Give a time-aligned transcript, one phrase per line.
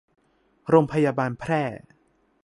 [0.69, 1.63] โรงพยาบาลแพร่